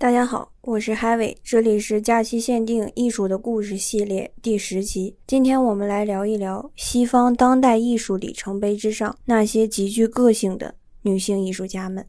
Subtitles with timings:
[0.00, 5.14] 大家好，我是海伟，这里是假期限定艺术的故事系列第十集。
[5.26, 12.08] 今天我们来聊一聊西方当代艺术里程碑之上那些极具个性的女性艺术家们。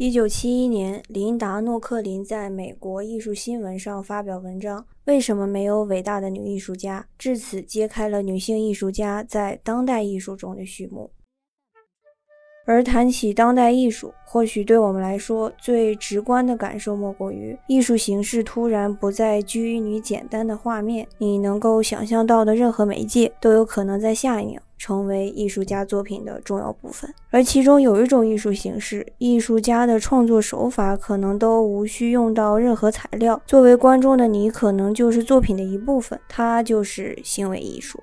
[0.00, 11.10] 一九七一年，琳达·诺克林在美国艺术新闻上发表文章：“为什么没有伟大的女艺术家？”至此揭开了女性艺术家在当代艺术中的序幕。
[12.64, 24.62] 而谈起当代艺术，或许对我们来说最直观的感受，莫过于艺术形式突然不再拘泥简单的画面，你能够想象到的任何媒介，都有可能在下一秒。
[24.80, 38.02] 成为艺术家作品的重要部分，而其中有一种艺术形式，艺术家的创作手法可能都无需用到任何材料，作为观众的你可能就是作品的一部分，它就是行为艺术。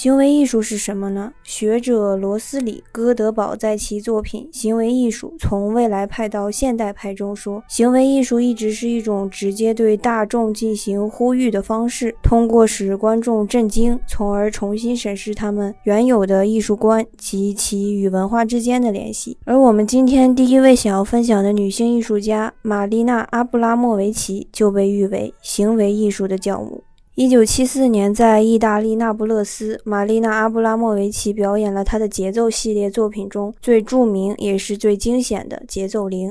[0.00, 1.30] 行为艺术是什么呢？
[1.42, 19.36] 学者罗斯里·戈德堡在其作品《行为艺术：从未来派到现代派》中说，行为艺术一直是一种直接对大众进行呼吁的方式，通过使观众震惊，从而重新审视他们原有的艺术观及其与文化之间的联系。
[19.44, 26.82] 而我们今天第一位想要分享的女性艺术家玛丽娜·阿布拉莫维奇就被誉为行为艺术的教母。
[27.20, 36.30] 一九七四年，在意大利那不勒斯，玛丽娜·阿布拉莫维奇表演了她的节奏系列作品中最著名也是最惊险的《节奏铃》。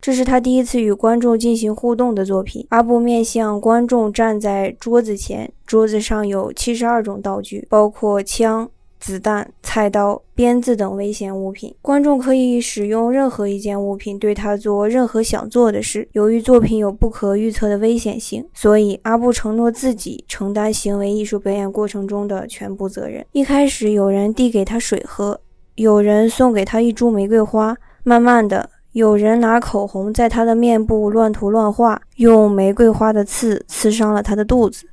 [0.00, 2.66] 这是她第一次与观众进行互动的作品。
[2.70, 8.70] 阿布面向观众站在桌子前，桌子上有七十二种道具，包括枪。
[9.02, 16.08] 子弹、菜刀、鞭子等危险物品，观众可以使用任何一件物品对他做任何想做的事。
[16.12, 23.26] 由于作品有不可预测的危险性，所以阿布承诺自己承担行为艺术表演过程中的全部责任。
[23.32, 25.40] 一开始，有人递给他水喝，
[25.74, 34.86] 有人送给他一株玫瑰花，慢慢的，有人拿口红在他的面部乱涂乱画，用玫瑰花的刺刺伤了他的肚子，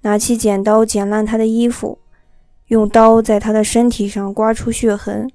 [0.00, 1.98] 拿起剪刀剪烂他的衣服。
[2.72, 5.30] 用刀在他的身体上刮出血痕，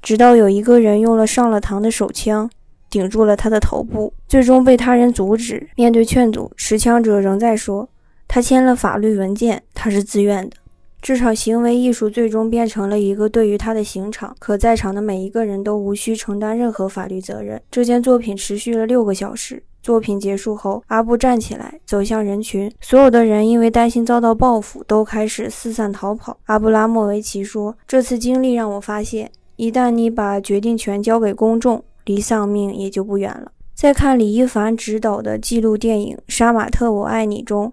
[0.00, 2.48] 直到有一个人用了上了膛的手枪
[2.88, 5.68] 顶住了他的头部，最终被他人阻止。
[5.76, 7.86] 面对劝阻，持枪者仍在说
[8.26, 10.56] ：“他签了法律文件，他是自愿的。”
[11.02, 17.60] 这场行为艺术最终变成了一个对于他的刑场，可在场的每一个人都无需承担任何法律责任。
[17.70, 19.62] 这件作品持续了六个小时。
[19.82, 26.38] 作品结束后，阿布站起来走向人群，所有的人因为担心遭到报复，都开始四散逃跑。
[26.44, 37.72] 阿布拉莫维奇说：“这次经历让我发现，一旦你把决定权交给公众，离丧命也就不远了。”在看李一凡执导的纪录电影《杀马特，我爱你》中，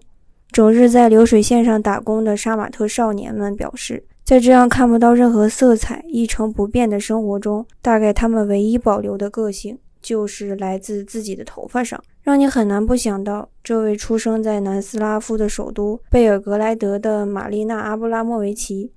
[0.50, 9.78] 整日在流水线上打工的杀马特少年们表示，在这样看不到任何色彩、一成不变的生活中，大概他们唯一保留的个性。
[10.02, 18.92] 就是来自自己的头发上，让你很难不想到，这位出生在南斯拉夫的首都贝尔格莱德的玛丽娜·阿布拉莫维奇，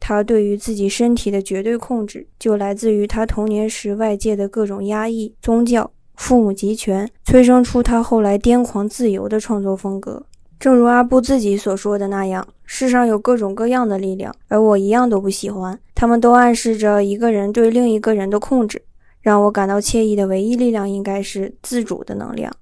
[0.00, 10.24] 她对于自己身体的绝对控制，就来自于她童年时外界的各种压抑、宗教、父母集权，催生出她后来癫狂自由的创作风格。
[10.58, 18.80] 正如阿布自己所说的那样，世上有各种各样的力量，而我一样都不喜欢，他们都暗示着一个人对另一个人的控制。
[19.26, 22.54] 让我感到惬意的唯一力量，应该是自主的能量。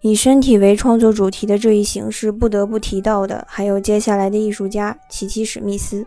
[0.00, 6.04] 以身体为创作主题的这一形式，不得不提到的还有接下来的艺术家琪琪史密斯。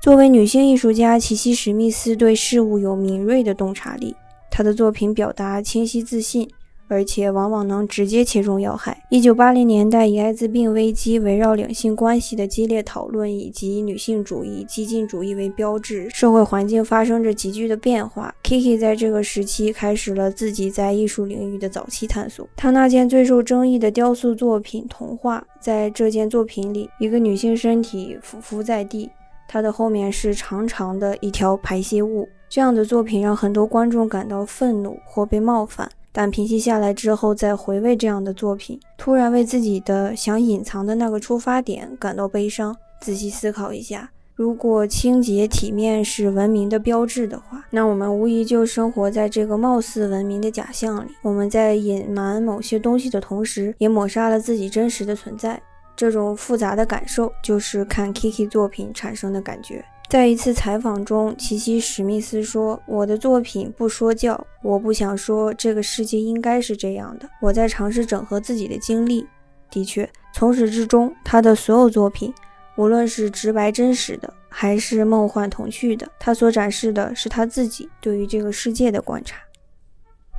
[0.00, 4.16] 作为女性艺术家，琪琪史密斯对事物有敏锐的洞察力，
[4.50, 6.48] 她的作品表达清晰自信。
[6.92, 9.02] 而且往往能直接切中要害。
[9.08, 18.34] 一九八零年代，以艾滋病危机围绕两性关系的激烈讨论，以及女性主义、激进主义为标志，社会环境发生着急剧的变化。
[18.44, 22.46] Kiki 在这个时期开始了自己在艺术领域的早期探索。
[22.56, 29.10] 他那件最受争议的雕塑作品《童话》，在这件作品里，一个女性身体俯伏在地。
[29.48, 32.28] 她的后面是长长的一条排泄物。
[32.48, 42.76] 这样的作品让很多观众感到愤怒或被冒犯，但平息下来之后再回味这样的作品，突然为自己的想隐藏的那个出发点感到悲伤。
[43.00, 44.10] 仔细思考一下。
[44.34, 51.10] 如果清洁体面是文明的标志的话，那我们无疑就生活在这个貌似文明的假象里。
[51.22, 55.60] 我们在隐瞒某些东西的同时，也抹杀了自己真实的存在。
[55.94, 59.84] 这种复杂的感受，就是看 Kiki 作品产生的感觉。
[60.12, 67.26] 在一次采访中，琪琪史密斯说：“我的作品不说教，我不想说这个世界应该是这样的。
[67.40, 69.26] 我在尝试整合自己的经历。
[69.70, 72.30] 的确，从始至终，他的所有作品。”
[72.76, 79.38] 无论是直白真实的，还是梦幻童趣的，他所展示的是他自己对于这个世界的观察。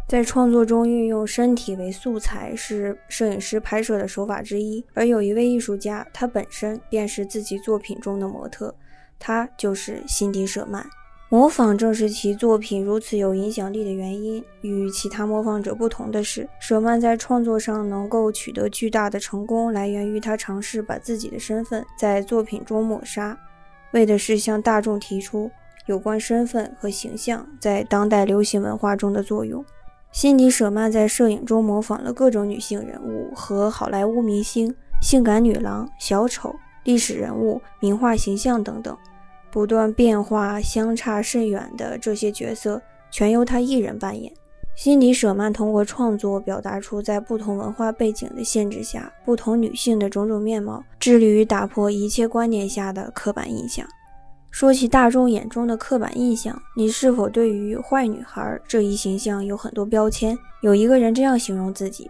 [0.08, 8.76] 在创作中运用身体为素材是摄影师拍摄的手法之一，而有一位艺术家，他本身便是自己作品中的模特，
[9.20, 10.86] 他就是辛迪·舍曼。
[11.30, 14.44] 模仿正是其作品如此有影响力的原因。
[14.62, 23.36] 与其他模仿者不同的是，舍曼在创作上能够取得巨大的成功，来源于他尝试把自己的身份在作品中抹杀，
[23.94, 25.50] 为的是向大众提出
[25.88, 29.66] 有关身份和形象在当代流行文化中的作用。
[30.12, 34.72] 辛迪·舍曼在摄影中模仿了各种女性人物和好莱坞明星、
[35.02, 38.98] 性感女郎、小丑、历史人物、名画形象等等。
[39.52, 42.82] 不断变化、相差甚远的这些角色，
[43.12, 44.34] 全由他一人扮演。
[44.76, 53.88] 辛迪·舍曼通过创作表达出在不同文化背景的限制下，不同女性的种种面貌，致力于打破一切观念下的刻板印象。
[54.50, 60.36] 说起大众眼中的刻板印象，你是否对于坏女孩这一形象有很多标签？
[60.62, 62.10] 有一个人这样形容自己。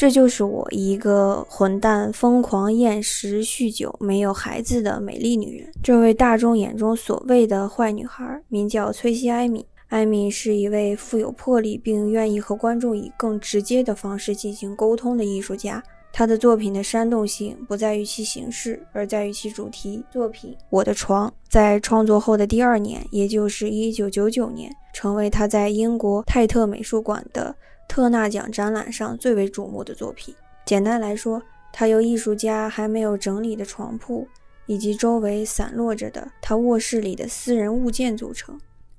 [0.00, 5.70] 这就是我一个混蛋、疯狂、厌食、酗酒、没有孩子的美丽女人。
[5.82, 9.66] 这位大众眼中所谓的坏女孩，名叫崔西·艾米。
[9.88, 15.82] 艾米是一位富有魄力，并愿意和观众以更直接的方式进行沟通的艺术家。
[16.10, 20.02] 她的作品的煽动性不在于其形式，而在于其主题。
[20.10, 27.54] 作品《我的床》在创作后的第二年，也就是1999年，成为她在英国泰特美术馆的。
[27.90, 30.32] 特纳奖展览上最为瞩目的作品，
[30.64, 31.42] 简单来说，
[31.72, 34.28] 它由艺术家还没有整理的床铺
[34.66, 38.56] 以及周围散落着的他卧室里的私人物件组成。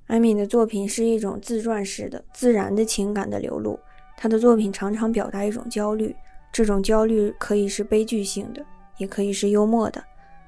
[0.08, 3.80] 艾米的作品是一种自传式的、自然的情感的流露。
[4.18, 6.14] 他的作品常常表达一种焦虑，
[6.52, 8.62] 这种焦虑可以是悲剧性的，
[8.98, 10.04] 也可以是幽默的。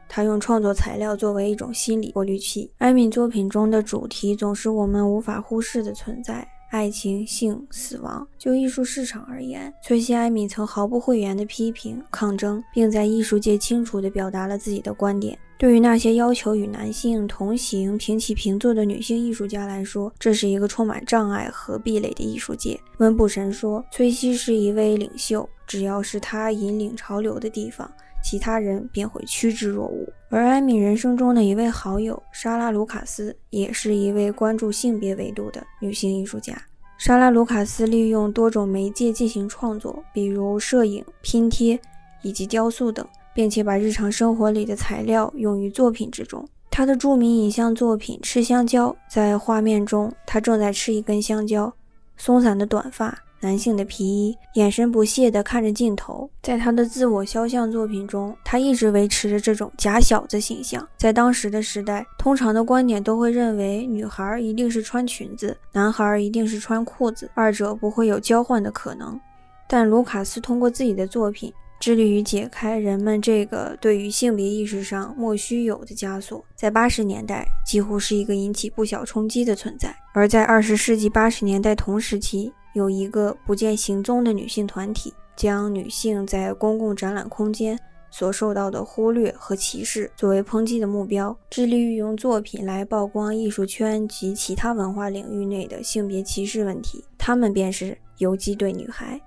[0.07, 2.71] 他用创作材料作为一种心理过滤器。
[2.77, 6.47] 艾米作品中的主题总是我们无法忽视的存在。
[6.75, 8.27] 爱情、性、死亡。
[8.37, 15.39] 就艺术市场而言，崔西·艾米曾毫不讳言地批评、抗争，并在艺术界清楚地表达了自己的观点。
[15.57, 22.79] 对于那些要求与男性同行、平起平坐的女性艺术家来说，这是一个充满障碍和壁垒的艺术界。
[22.99, 27.89] 温布神说：“崔西是一位领袖，只要是他引领潮流的地方，
[28.25, 36.61] 其他人便会趋之若鹜。”而艾米人生中的一位好友莎拉·卢卡斯也是一位关注性别维度的女性艺术家。
[36.99, 41.79] 莎拉·卢卡斯利用多种媒介进行创作，比如摄影、拼贴
[42.23, 46.49] 以及雕塑等，并且把日常生活里的材料用于作品之中。
[46.71, 51.73] 她的著名影像作品《吃香蕉》在画面中，她正在吃一根香蕉，
[52.17, 53.24] 松散的短发。
[53.45, 56.31] 男性的皮衣，眼神不屑地看着镜头。
[56.43, 60.89] 在他的自我肖像作品中，他一直维持着这种假小子形象。
[60.97, 69.21] 在当时的时代，通常的观点都会认为女孩一定是穿裙子，男孩一定是穿裤子，二者不会有交换的可能。
[69.69, 76.43] 但卢卡斯通过自己的作品，致力于解开人们这个对于性别意识上莫须有的枷锁。
[76.57, 87.79] 在八十年代，几乎是一个引起不小冲击的存在；而在二十世纪八十年代同时期，有一个不见行踪的女性团体，将女性在公共展览空间
[88.11, 97.05] 所受到的忽略和歧视作为抨击的目标，致力于用作品来曝光艺术圈及其他文化领域内的性别歧视问题。
[97.17, 99.21] 他们便是游击队女孩，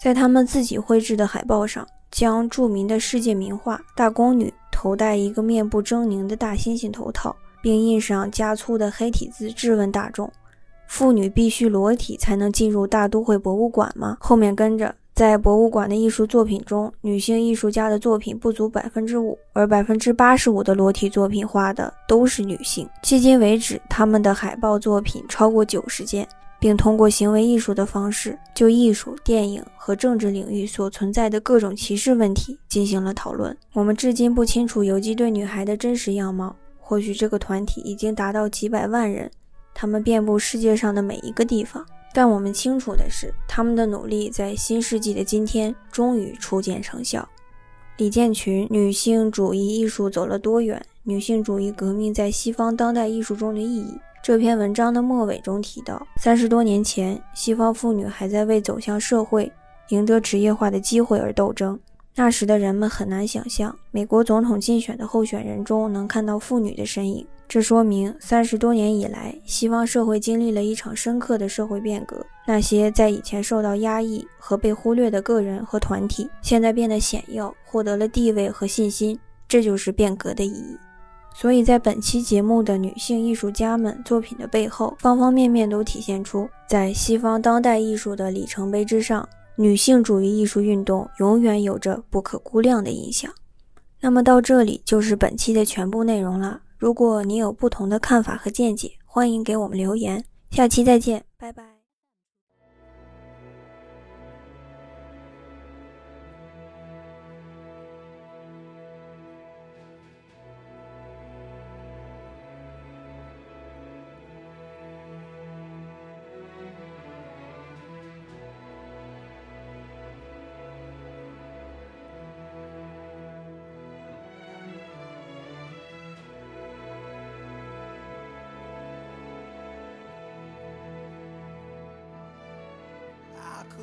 [0.00, 10.30] 在他们自己绘制的海报上，将著名的世界名画《大宫女》头戴一个面部狰狞的大猩猩头套，并印上加粗的黑体字，质问大众。
[10.88, 14.16] 妇女必须裸体才能进入大都会博物馆吗？
[14.18, 22.88] 后面跟着，在博物馆的艺术作品中，女性艺术家的作品不足百分之五，而百分之八十五的裸体作品画的都是女性。
[23.04, 26.26] 迄今为止，他们的海报作品超过九十件，
[26.58, 33.56] 并通过行为艺术的方式，就艺术、电影和政治领域所存在的各种歧视问题进行了讨论。
[33.74, 36.56] 我们至今不清楚游击队女孩的真实样貌。
[36.80, 39.30] 或许这个团体已经达到几百万人，
[39.80, 41.86] 他们遍布世界上的每一个地方。
[42.12, 47.26] 但我们清楚的是，他们的努力在新世纪的今天终于初见成效。
[47.98, 50.84] 李建群，女性主义艺术走了多远？
[51.04, 53.96] 女性主义革命在西方当代艺术中的意义。
[54.20, 59.50] 这篇文章的末尾中提到，三十多年前，西方妇女还在为走向社会、
[59.90, 61.78] 赢得职业化的机会而斗争。
[62.14, 67.26] 那时的人们很难想象，美国总统竞选的候选人中能看到妇女的身影。
[67.46, 72.26] 这说明，三十多年以来，西方社会经历了一场深刻的社会变革。
[72.44, 79.18] 那些在以前受到压抑和被忽略的个人和团体，现在变得显要，获得了地位和信心。
[79.48, 80.76] 这就是变革的意义。
[81.34, 89.26] 所以在本期节目的女性艺术家们作品的背后，方方面面都体现出，在西方当代艺术的里程碑之上，
[89.58, 93.28] 女性主义艺术运动永远有着不可估量的影响。
[94.00, 96.60] 那么到这里就是本期的全部内容了。
[96.78, 100.24] 如果你有不同的看法和见解，欢迎给我们留言。
[100.52, 101.77] 下期再见，拜拜。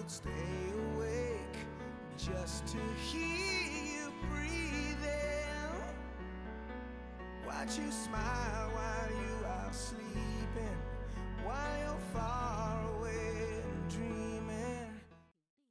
[0.06, 0.30] Could stay
[0.94, 1.58] awake
[2.18, 5.72] just to hear you breathing.
[7.46, 10.78] Watch you smile while you are sleeping,
[11.44, 12.65] while you're falling.